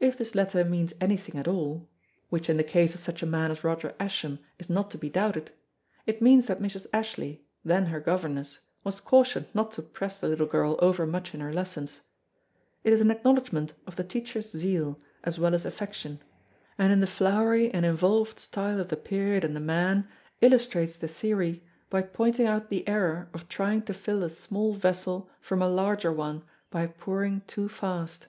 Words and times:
If 0.00 0.18
this 0.18 0.34
letter 0.34 0.66
means 0.66 0.92
anything 1.00 1.40
at 1.40 1.48
all 1.48 1.88
which 2.28 2.50
in 2.50 2.58
the 2.58 2.62
case 2.62 2.92
of 2.94 3.00
such 3.00 3.22
a 3.22 3.26
man 3.26 3.50
as 3.50 3.64
Roger 3.64 3.94
Ascham 3.98 4.38
is 4.58 4.68
not 4.68 4.90
to 4.90 4.98
be 4.98 5.08
doubted 5.08 5.50
it 6.04 6.20
means 6.20 6.44
that 6.44 6.60
Mrs. 6.60 6.86
Ashley, 6.92 7.46
then 7.64 7.86
her 7.86 8.00
governess, 8.00 8.58
was 8.84 9.00
cautioned 9.00 9.46
not 9.54 9.72
to 9.72 9.80
press 9.82 10.18
the 10.18 10.28
little 10.28 10.44
girl 10.46 10.78
overmuch 10.82 11.32
in 11.32 11.40
her 11.40 11.54
lessons. 11.54 12.02
It 12.84 12.92
is 12.92 13.00
an 13.00 13.10
acknowledgment 13.10 13.72
of 13.86 13.96
the 13.96 14.04
teacher's 14.04 14.50
zeal 14.52 15.00
as 15.24 15.38
well 15.38 15.54
as 15.54 15.64
affection, 15.64 16.20
and 16.76 16.92
in 16.92 17.00
the 17.00 17.06
flowery 17.06 17.70
and 17.72 17.86
involved 17.86 18.38
style 18.38 18.78
of 18.78 18.88
the 18.90 18.96
period 18.98 19.42
and 19.42 19.56
the 19.56 19.58
man, 19.58 20.06
illustrates 20.42 20.98
the 20.98 21.08
theory 21.08 21.64
by 21.88 22.02
pointing 22.02 22.44
out 22.46 22.68
the 22.68 22.86
error 22.86 23.30
of 23.32 23.48
trying 23.48 23.80
to 23.84 23.94
fill 23.94 24.22
a 24.22 24.28
small 24.28 24.74
vessel 24.74 25.30
from 25.40 25.62
a 25.62 25.66
larger 25.66 26.12
one 26.12 26.44
by 26.68 26.86
pouring 26.86 27.40
too 27.46 27.70
fast. 27.70 28.26